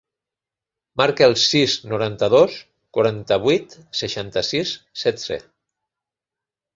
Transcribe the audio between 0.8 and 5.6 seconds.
Marca el sis, noranta-dos, quaranta-vuit, seixanta-sis, setze.